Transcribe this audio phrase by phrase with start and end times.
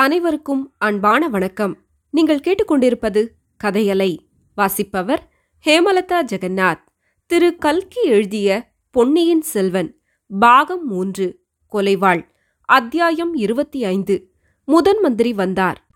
[0.00, 1.78] அனைவருக்கும் அன்பான வணக்கம்.
[2.10, 3.26] நீங்கள் கேட்டுக்கொண்டிருப்பது
[3.64, 4.18] கதையலை
[4.54, 5.30] வாசிப்பவர்
[5.66, 6.80] ஹேமலதா ஜெகநாத்.
[7.26, 10.00] திரு கல்கி எழுதிய பொன்னியின் செல்வன்
[10.38, 11.40] பாகம் மூன்று
[11.72, 12.26] கொலைவாள்
[12.64, 14.30] அத்தியாயம் இருபத்தி ஐந்து
[14.64, 15.86] முதன் மந்திரி வந்தார்.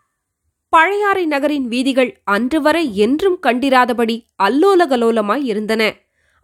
[0.69, 5.95] பழையாறை நகரின் வீதிகள் அன்று வரை என்றும் கண்டிராதபடி அல்லோலகலோலமாய் இருந்தன.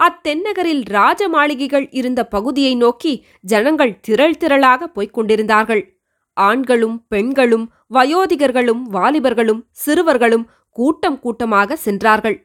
[0.02, 5.99] அத்தென்னகரில் ராஜ மாளிகைகள் இருந்த பகுதியை நோக்கி ஜனங்கள் திரள் திரளாக போய்க் கொண்டிருந்தார்கள்.
[6.48, 10.44] ஆண்களும் பெண்களும் வயோதிகர்களும் வாலிபர்களும் சிறுவர்களும்
[10.78, 12.36] கூட்டம் கூட்டமாக சென்றார்கள்.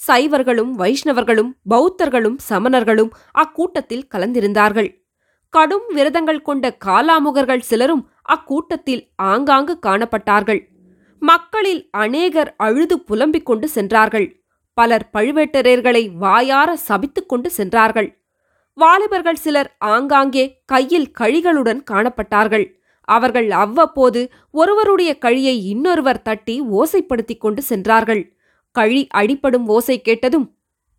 [0.00, 3.10] சைவர்களும் வைஷ்ணவர்களும் பௌத்தர்களும் சமணர்களும்
[3.42, 4.90] அக்கூட்டத்தில் கலந்திருந்தார்கள்.
[5.54, 8.02] கடும் விரதங்கள் கொண்ட காலாமுகர்கள் சிலரும்
[8.34, 10.60] அக்கூட்டத்தில் ஆங்காங்கு காணப்பட்டார்கள்.
[11.22, 14.28] மக்களில் அநேகர் அழுது புலம்பிக் கொண்டு சென்றார்கள்.
[14.78, 18.10] பலர் பழுவேட்டரையர்களை வாயார சபித்துக் கொண்டு சென்றார்கள்.
[18.78, 22.66] வாலிபர்கள் சிலர் ஆங்காங்கே கையில் கழிகளுடன் காணப்பட்டார்கள்.
[23.16, 28.22] அவர்கள் அவ்வப்போது ஒருவருடைய கழியை இன்னொருவர் தட்டி ஓசைப்படுத்திக் கொண்டு சென்றார்கள்.
[28.74, 30.46] கழி அடிப்படும் ஓசை கேட்டதும்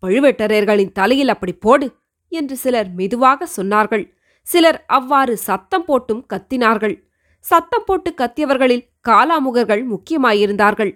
[0.03, 1.87] பழுவேட்டரையர்களின் தலையில் அப்படி போடு
[2.31, 4.05] என்று சிலர் மெதுவாக சொன்னார்கள்.
[4.47, 6.95] சிலர் அவ்வாறு சத்தம் போட்டும் கத்தினார்கள்.
[7.45, 10.91] சத்தம் போட்டு கத்தியவர்களில் காலாமுகர்கள் முக்கியமாயிருந்தார்கள்.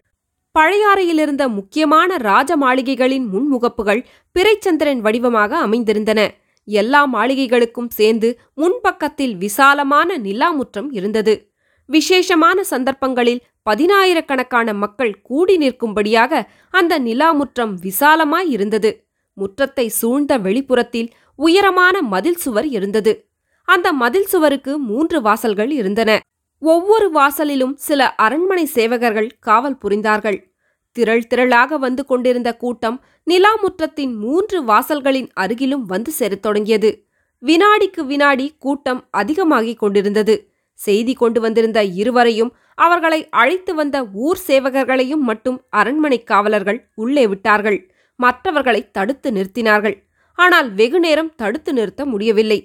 [0.55, 4.01] பழையாறையிலிருந்த முக்கியமான ராஜ மாளிகைகளின் முன்முகப்புகள்
[4.35, 6.21] பிறைச்சந்திரன் வடிவமாக அமைந்திருந்தன.
[6.63, 11.51] எல்லா மாளிகைகளுக்கும் சேர்ந்து முன்பக்கத்தில் விசாலமான நிலாமுற்றம் இருந்தது.
[11.85, 19.05] விசேஷமான சந்தர்ப்பங்களில் பதினாயிரக்கணக்கான மக்கள் கூடி நிற்கும்படியாக அந்த நிலாமுற்றம் விசாலமாய் இருந்தது.
[19.37, 23.27] முற்றத்தை சூழ்ந்த வெளிப்புறத்தில் உயரமான மதில் சுவர் இருந்தது.
[23.63, 26.19] அந்த மதில் சுவருக்கு மூன்று வாசல்கள் இருந்தன.
[26.59, 30.52] ஒவ்வொரு வாசலிலும் சில அரண்மனை சேவகர்கள் காவல் புரிந்தார்கள்.
[30.95, 37.07] திரள் திரளாக வந்து கொண்டிருந்த கூட்டம் நிலாமுற்றத்தின் மூன்று வாசல்களின் அருகிலும் வந்து சேரத் தொடங்கியது.
[37.43, 40.35] வினாடிக்கு வினாடி கூட்டம் அதிகமாகிக் கொண்டிருந்தது.
[40.79, 47.79] செய்தி கொண்டு வந்திருந்த இருவரையும் அவர்களை அழைத்து வந்த ஊர் சேவகர்களையும் மட்டும் அரண்மனை காவலர்கள் உள்ளே விட்டார்கள்.
[48.19, 49.95] மற்றவர்களை தடுத்து நிறுத்தினார்கள்.
[50.39, 52.59] ஆனால் வெகுநேரம் தடுத்து நிறுத்த முடியவில்லை.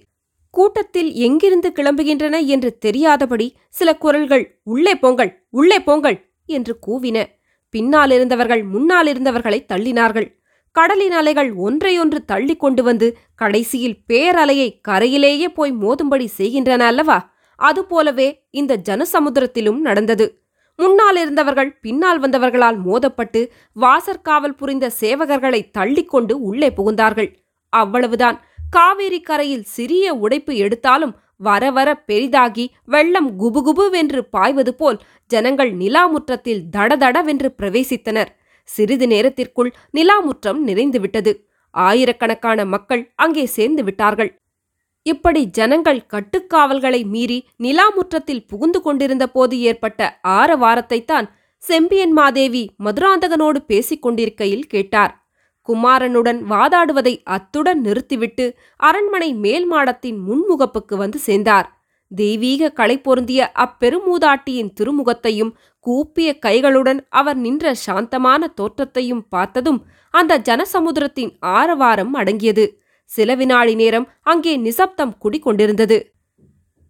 [0.50, 7.18] கூட்டத்தில் எங்கிருந்து கிளம்புகின்றன என்று தெரியாதபடி சில குரல்கள் உள்ளே போங்கள் உள்ளே போங்கள் என்று கூவின.
[7.76, 10.36] பின்னாலிருந்தவர்கள் முன்னாலிருந்தவர்களை தள்ளினார்கள்.
[10.72, 17.32] கடலின் அலைகள் ஒன்றையொன்று தள்ளி கொண்டு வந்து கடைசியில் பேரலையை கரையிலேயே போய் மோதும்படி செய்கின்றன அல்லவா?
[17.56, 20.42] அதுபோலவே இந்த ஜனசமுத்திரத்திலும் நடந்தது.
[20.76, 27.34] முன்னால் இருந்தவர்கள் பின்னால் வந்தவர்களால் மோதப்பட்டு வாசற்காவல் புரிந்த சேவகர்களை தள்ளிக்கொண்டு உள்ளே புகுந்தார்கள்.
[27.68, 28.44] அவ்வளவுதான்.
[28.70, 37.48] காவேரி கரையில் சிறிய உடைப்பு எடுத்தாலும் வர வர பெரிதாகி வெள்ளம் குபுகுபுவென்று பாய்வது போல் ஜனங்கள் நிலாமுற்றத்தில் தடதடவென்று
[37.58, 38.28] பிரவேசித்தனர்.
[38.62, 41.32] சிறிது நேரத்திற்குள் நிலாமுற்றம் நிறைந்துவிட்டது.
[41.70, 44.40] ஆயிரக்கணக்கான மக்கள் அங்கே சேர்ந்து விட்டார்கள்.
[45.02, 54.66] இப்படி ஜனங்கள் கட்டுக்காவல்களை மீறி நிலாமுற்றத்தில் புகுந்து கொண்டிருந்த போது ஏற்பட்ட ஆரவாரத்தைத்தான் செம்பியன் மாதேவி மதுராந்தகனோடு பேசிக் கொண்டிருக்கையில்
[54.66, 55.27] கேட்டார்.
[55.68, 61.76] குமாரனுடன் வாதாடுவதை அத்துடன் நிறுத்திவிட்டு அரண்மனை மேல் மாடத்தின் முன்முகப்புக்கு வந்து சேர்ந்தார்.
[62.10, 72.14] தெய்வீக களை பொருந்திய அப்பெருமூதாட்டியின் திருமுகத்தையும் கூப்பிய கைகளுடன் அவர் நின்ற சாந்தமான தோற்றத்தையும் பார்த்ததும் அந்த ஜனசமுத்திரத்தின் ஆரவாரம்
[72.14, 72.80] அடங்கியது.
[73.04, 75.98] சில வினாடி நேரம் அங்கே நிசப்தம் குடிகொண்டிருந்தது.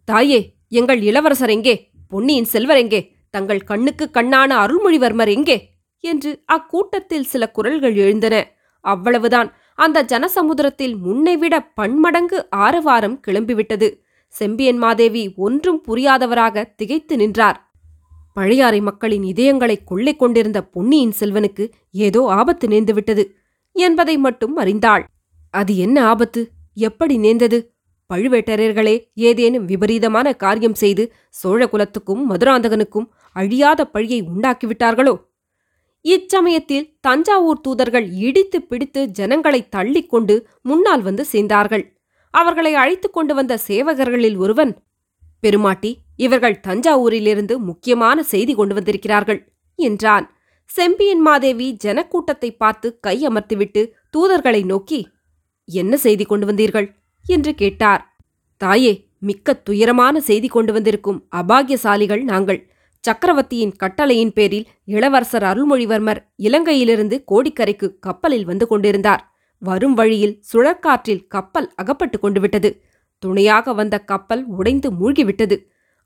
[0.05, 0.39] தாயே
[0.69, 1.91] எங்கள் இளவரசர் எங்கே?
[2.09, 3.01] பொன்னியின் செல்வர் எங்கே?
[3.29, 5.57] தங்கள் கண்ணுக்கு கண்ணான அருள்மொழிவர்மர் எங்கே?
[6.03, 8.35] என்று அக்கூட்டத்தில் சில குரல்கள் எழுந்தன.
[8.81, 9.53] அவ்வளவுதான்.
[9.75, 13.99] அந்த ஜனசமுத்திரத்தில் முன்னைவிட பன்மடங்கு ஆரவாரம் கிளம்பிவிட்டது.
[14.27, 17.71] செம்பியன் மாதேவி ஒன்றும் புரியாதவராக திகைத்து நின்றார்.
[18.33, 23.31] பழையாறை மக்களின் இதயங்களை கொள்ளை கொண்டிருந்த பொன்னியின் செல்வனுக்கு ஏதோ ஆபத்து நேர்ந்துவிட்டது
[23.71, 25.05] என்பதை மட்டும் அறிந்தாள்.
[25.49, 26.49] அது என்ன ஆபத்து?
[26.73, 27.73] எப்படி நேர்ந்தது?
[28.13, 31.13] பழுவேட்டரையர்களே ஏதேனும் விபரீதமான காரியம் செய்து
[31.43, 35.28] சோழகுலத்துக்கும் மதுராந்தகனுக்கும் அழியாத பழியை உண்டாக்கிவிட்டார்களோ?
[36.05, 41.83] இச்சமயத்தில் தஞ்சாவூர் தூதர்கள் இடித்து பிடித்து ஜனங்களை தள்ளிக்கொண்டு முன்னால் வந்து சேர்ந்தார்கள்.
[42.33, 44.73] அவர்களை அழைத்துக் கொண்டு வந்த சேவகர்களில் ஒருவன்
[45.39, 49.39] பெருமாட்டி இவர்கள் தஞ்சாவூரிலிருந்து முக்கியமான செய்தி கொண்டு வந்திருக்கிறார்கள்
[49.75, 50.25] என்றான்.
[50.69, 53.81] செம்பியன் மாதேவி ஜனக்கூட்டத்தை பார்த்து கையமர்த்திவிட்டு
[54.17, 55.07] தூதர்களை நோக்கி
[55.65, 56.87] என்ன செய்தி கொண்டு வந்தீர்கள்?
[57.25, 58.03] என்று கேட்டார்.
[58.57, 62.59] தாயே மிக்க துயரமான செய்தி கொண்டு வந்திருக்கும் அபாகியசாலிகள் நாங்கள்.
[63.03, 69.23] சக்கரவர்த்தியின் கட்டளையின் பேரில் இளவரசர் அருள்மொழிவர்மர் இலங்கையிலிருந்து கோடிக்கரைக்கு கப்பலில் வந்து கொண்டிருந்தார்.
[69.61, 72.69] வரும் வழியில் சுழற்காற்றில் கப்பல் அகப்பட்டு கொண்டு விட்டது
[73.23, 75.55] துணையாக வந்த கப்பல் உடைந்து மூழ்கிவிட்டது.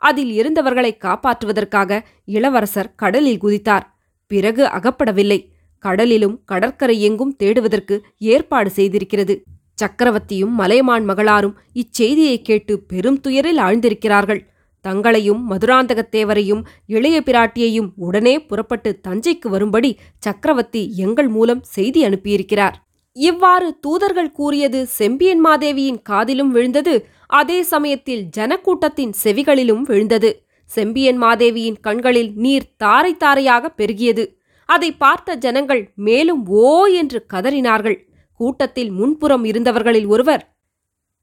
[0.02, 3.86] அதில் இருந்தவர்களை காப்பாற்றுவதற்காக இளவரசர் கடலில் குதித்தார்.
[4.28, 5.40] பிறகு அகப்படவில்லை.
[5.84, 9.36] கடலிலும் கடற்கரை எங்கும் தேடுவதற்கு ஏற்பாடு செய்திருக்கிறது.
[9.82, 14.42] சக்கரவர்த்தியும் மலையமான் மகளாரும் இச்செய்தியை கேட்டு பெரும் துயரில் ஆழ்ந்திருக்கிறார்கள்.
[14.84, 22.78] தங்களையும் மதுராந்தகத்தேவரையும் இளைய பிராட்டியையும் உடனே புறப்பட்டு தஞ்சைக்கு வரும்படி சக்கரவர்த்தி எங்கள் மூலம் செய்தி அனுப்பியிருக்கிறார்.
[23.16, 26.96] இவ்வாறு தூதர்கள் கூறியது செம்பியன் மாதேவியின் காதிலும் விழுந்தது
[27.28, 30.32] அதே சமயத்தில் ஜனக்கூட்டத்தின் செவிகளிலும் விழுந்தது.
[30.70, 34.24] செம்பியன் மாதேவியின் கண்களில் நீர் தாரை தாரையாக பெருகியது.
[34.70, 37.98] அதை பார்த்த ஜனங்கள் மேலும் ஓ என்று கதறினார்கள்.
[38.40, 40.44] கூட்டத்தில் முன்புறம் இருந்தவர்களில் ஒருவர்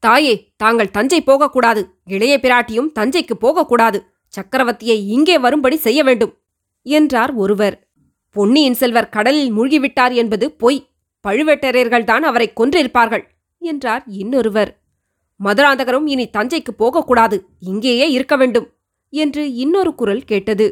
[0.02, 1.82] தாயே தாங்கள் தஞ்சை போகக்கூடாது.
[2.06, 3.98] இளைய பிராட்டியும் தஞ்சைக்கு போகக்கூடாது.
[4.34, 6.32] சக்கரவர்த்தியை இங்கே வரும்படி செய்ய வேண்டும்
[6.82, 7.76] என்றார் ஒருவர்.
[8.36, 10.80] பொன்னியின் செல்வர் கடலில் மூழ்கிவிட்டார் என்பது பொய்.
[11.24, 13.24] பழுவேட்டரையர்கள்தான் அவரை கொன்றிருப்பார்கள்
[13.62, 14.70] என்றார் இன்னொருவர்.
[15.40, 18.66] மதுராந்தகரும் இனி தஞ்சைக்கு போகக்கூடாது இங்கேயே இருக்க வேண்டும்
[19.12, 20.66] என்று இன்னொரு குரல் கேட்டது.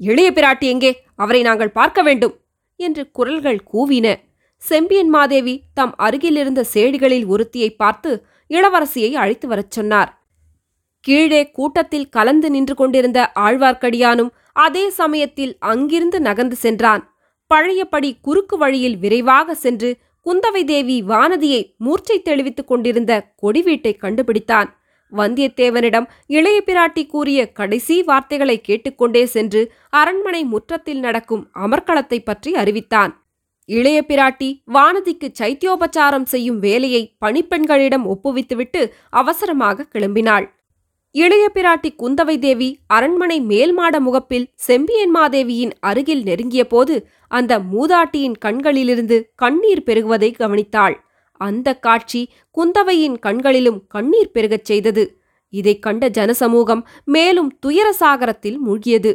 [0.00, 0.90] இளைய பிராட்டி எங்கே?
[1.14, 2.34] அவரை நாங்கள் பார்க்க வேண்டும்
[2.80, 4.06] என்று குரல்கள் கூவின.
[4.62, 8.10] செம்பியன் மாதேவி தம் அருகிலிருந்த சேடிகளில் ஒருத்தியை பார்த்து
[8.52, 10.22] இளவரசியை அழைத்து வரச் சொன்னார்.
[11.00, 17.14] கீழே கூட்டத்தில் கலந்து நின்று கொண்டிருந்த ஆழ்வார்க்கடியானும் அதே சமயத்தில் அங்கிருந்து நகர்ந்து சென்றான்.
[17.46, 24.68] பழையபடி குறுக்கு வழியில் விரைவாக சென்று குந்தவை தேவி வானதியை மூர்ச்சை தெளிவித்துக் கொண்டிருந்த கொடிவீட்டை கண்டுபிடித்தான்.
[25.12, 33.21] வந்தியத்தேவனிடம் இளைய பிராட்டி கூறிய கடைசி வார்த்தைகளை கேட்டுக்கொண்டே சென்று அரண்மனை முற்றத்தில் நடக்கும் அமர்க்களத்தை பற்றி அறிவித்தான்.
[33.64, 40.50] இளைய பிராட்டி வானதிக்கு சைத்தியோபச்சாரம் செய்யும் வேலையை பணிப்பெண்களிடம் ஒப்புவித்துவிட்டு அவசரமாக கிளம்பினாள்.
[41.10, 49.82] இளைய பிராட்டி குந்தவை தேவி அரண்மனை மேல்மாட முகப்பில் செம்பியன் மாதேவியின் அருகில் நெருங்கியபோது அந்த மூதாட்டியின் கண்களிலிருந்து கண்ணீர்
[49.86, 50.94] பெருகுவதை கவனித்தாள்.
[51.32, 55.22] அந்த காட்சி குந்தவையின் கண்களிலும் கண்ணீர் பெருகச் செய்தது.
[55.48, 59.14] இதைக் கண்ட ஜனசமூகம் மேலும் துயர சாகரத்தில் மூழ்கியது.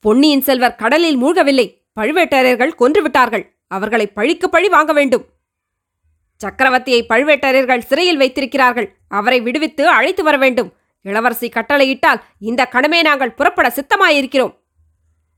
[0.00, 1.78] பொன்னியின் செல்வர் கடலில் மூழ்கவில்லை.
[2.00, 3.59] பழுவேட்டரையர்கள் கொன்றுவிட்டார்கள்.
[3.70, 5.24] அவர்களை பழிக்கு பழி வாங்க வேண்டும்.
[6.40, 8.88] சக்கரவர்த்தியை பழுவேட்டரையர்கள் சிறையில் வைத்திருக்கிறார்கள்.
[9.08, 10.70] அவரை விடுவித்து அழைத்து வர வேண்டும்.
[11.04, 14.54] இளவரசி கட்டளையிட்டால் இந்த கணமே நாங்கள் புறப்பட சித்தமாயிருக்கிறோம்.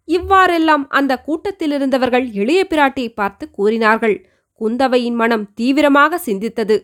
[0.08, 4.16] இவ்வாறெல்லாம் அந்த கூட்டத்தில் இருந்தவர்கள் இளைய பிராட்டியை பார்த்து கூறினார்கள்.
[4.60, 6.76] குந்தவையின் மனம் தீவிரமாக சிந்தித்தது.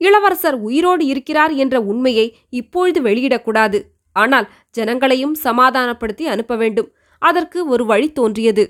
[0.00, 2.26] இளவரசர் உயிரோடு இருக்கிறார் என்ற உண்மையை
[2.60, 3.78] இப்பொழுது வெளியிடக்கூடாது.
[4.16, 4.46] ஆனால்
[4.78, 6.88] ஜனங்களையும் சமாதானப்படுத்தி அனுப்ப வேண்டும்.
[7.22, 8.64] அதற்கு ஒரு வழி தோன்றியது.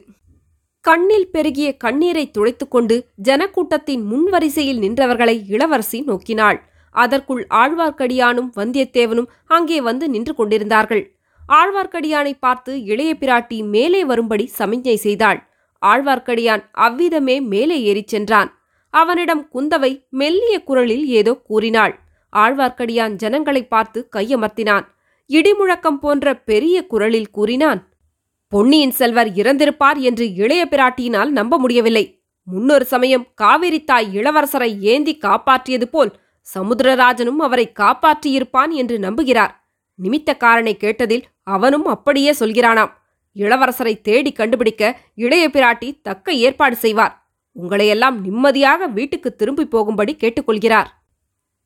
[0.84, 2.94] கண்ணில் பெருகிய கண்ணீரை துடைத்துக்கொண்டு
[3.28, 6.58] ஜனக்கூட்டத்தின் முன்வரிசையில் நின்றவர்களை இளவரசி நோக்கினாள்.
[6.94, 11.04] அதற்குள் ஆழ்வார்க்கடியானும் வந்தியத்தேவனும் அங்கே வந்து நின்று கொண்டிருந்தார்கள்.
[11.48, 15.40] ஆழ்வார்க்கடியானை பார்த்து இளைய பிராட்டி மேலே வரும்படி சமிஞ்ஞை செய்தாள்.
[15.82, 18.50] ஆழ்வார்க்கடியான் அவ்விதமே மேலே ஏறிச் சென்றான்.
[18.94, 21.94] அவனிடம் குந்தவை மெல்லிய குரலில் ஏதோ கூறினாள்.
[22.32, 24.84] ஆழ்வார்க்கடியான் ஜனங்களை பார்த்து கையமர்த்தினான்.
[25.30, 27.80] இடிமுழக்கம் போன்ற பெரிய குரலில் கூறினான்
[28.52, 32.22] பொன்னியின் செல்வர் இறந்திருப்பார் என்று இளைய பிராட்டியினால் நம்ப முடியவில்லை.
[32.44, 36.16] முன்னொரு சமயம் காவிரி தாய் இளவரசரை ஏந்தி காப்பாற்றியது போல்
[36.54, 39.52] சமுத்திரராஜனும் அவரை காப்பாற்றியிருப்பான் என்று நம்புகிறார்.
[40.02, 42.92] நிமித்தக்காரனை கேட்டதில் அவனும் அப்படியே சொல்கிறானாம்.
[43.36, 47.30] இளவரசரை தேடி கண்டுபிடிக்க இளைய பிராட்டி தக்க ஏற்பாடு செய்வார்.
[47.56, 50.86] உங்களையெல்லாம் நிம்மதியாக வீட்டுக்கு திரும்பி போகும்படி கேட்டுக்கொள்கிறார்.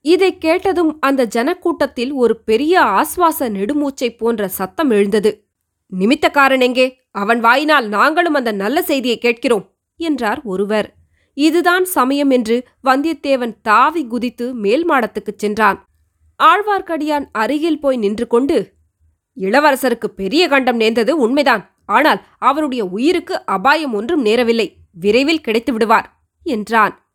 [0.01, 5.46] இதை கேட்டதும் அந்த ஜனக்கூட்டத்தில் ஒரு பெரிய ஆஸ்வாச நெடுமூச்சை போன்ற சத்தம் எழுந்தது.
[5.93, 7.01] நிமித்தக்காரன் எங்கே?
[7.11, 10.95] அவன் வாயினால் நாங்களும் அந்த நல்ல செய்தியை கேட்கிறோம் என்றார் ஒருவர்.
[11.35, 15.85] இதுதான் சமயம் என்று வந்தியத்தேவன் தாவி குதித்து மேல் மாடத்துக்குச் சென்றான்.
[16.43, 18.75] ஆழ்வார்க்கடியான் அருகில் போய் நின்று கொண்டு
[19.41, 27.15] இளவரசருக்கு பெரிய கண்டம் நேர்ந்தது உண்மைதான் ஆனால் அவருடைய உயிருக்கு அபாயம் ஒன்றும் நேரவில்லை விரைவில் கிடைத்து விடுவார் என்றான்.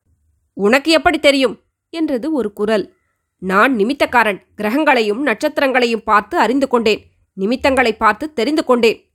[0.54, 1.60] உனக்கு எப்படி தெரியும்?
[1.90, 2.94] என்றது ஒரு குரல்.
[3.38, 7.11] நான் நிமித்தக்காரன் கிரகங்களையும் நட்சத்திரங்களையும் பார்த்து அறிந்து கொண்டேன்.
[7.34, 9.12] நிமித்தங்களை பார்த்து தெரிந்து கொண்டேன்.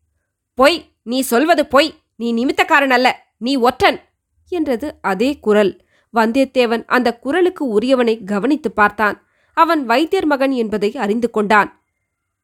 [0.54, 1.94] பொய் நீ சொல்வது பொய்.
[2.16, 3.26] நீ நிமித்தக்காரன் அல்ல.
[3.38, 4.00] நீ ஒற்றன்.
[4.48, 5.84] என்றது அதே குரல்.
[6.14, 9.26] வந்தியத்தேவன் அந்த குரலுக்கு உரியவனை கவனித்துப் பார்த்தான்.
[9.52, 11.84] அவன் வைத்தியர் மகன் என்பதை அறிந்து கொண்டான்.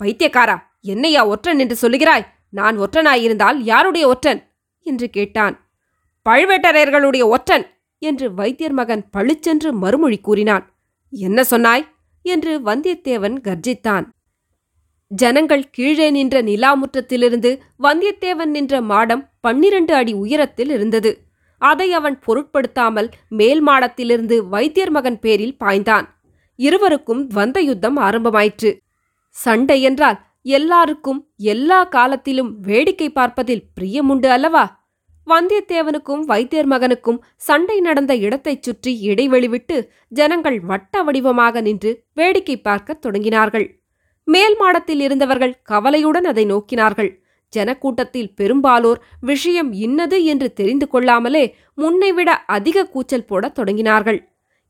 [0.04, 2.26] பைத்தியக்காரா என்னையா ஒற்றன் என்று சொல்லுகிறாய்?
[2.50, 4.50] நான் ஒற்றனாயிருந்தால் யாருடைய ஒற்றன்?
[4.80, 5.70] என்று கேட்டான்.
[6.28, 7.66] பழுவேட்டரையர்களுடைய ஒற்றன்.
[7.98, 10.74] என்று வைத்தியர் மகன் பளிச்சென்று மறுமொழி கூறினான்.
[11.10, 11.88] என்ன சொன்னாய்?
[12.22, 14.06] என்று வந்தியத்தேவன் கர்ஜித்தான்.
[15.14, 21.23] ஜனங்கள் கீழே நின்ற நிலாமுற்றத்திலிருந்து வந்தியத்தேவன் நின்ற மாடம் பன்னிரண்டு அடி உயரத்தில் இருந்தது.
[21.59, 26.07] அதை அவன் பொருட்படுத்தாமல் மேல் மாடத்திலிருந்து வைத்தியர் மகன் பேரில் பாய்ந்தான்.
[26.57, 28.78] இருவருக்கும் வந்த யுத்தம் ஆரம்பமாயிற்று.
[29.28, 34.64] சண்டை என்றால் எல்லாருக்கும் எல்லா காலத்திலும் வேடிக்கை பார்ப்பதில் பிரியமுண்டு அல்லவா?
[35.26, 43.07] வந்தியத்தேவனுக்கும் வைத்தியர் மகனுக்கும் சண்டை நடந்த இடத்தைச் சுற்றி இடைவெளி விட்டு ஜனங்கள் வட்ட வடிவமாக நின்று வேடிக்கை பார்க்கத்
[43.07, 43.81] தொடங்கினார்கள்.
[44.28, 47.10] மேல் மாடத்தில் இருந்தவர்கள் கவலையுடன் அதை நோக்கினார்கள்.
[47.52, 54.20] ஜனக்கூட்டத்தில் பெரும்பாலோர் விஷயம் இன்னது என்று தெரிந்து கொள்ளாமலே முன்னைவிட அதிக கூச்சல் போடத் தொடங்கினார்கள்.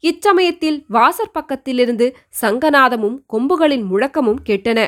[0.05, 2.07] இச்சமயத்தில் வாசற் பக்கத்திலிருந்து
[2.43, 4.81] சங்கநாதமும் கொம்புகளின் முழக்கமும் கேட்டன.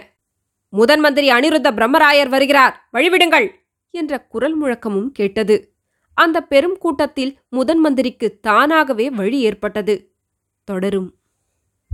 [0.68, 3.46] முதன் மந்திரி அனிருத்த பிரம்மராயர் வருகிறார் வழிவிடுங்கள்!
[3.90, 5.56] என்ற குரல் முழக்கமும் கேட்டது.
[6.16, 9.94] அந்த பெரும் கூட்டத்தில் முதன் மந்திரிக்கு தானாகவே வழி ஏற்பட்டது.
[10.68, 11.08] தொடரும்.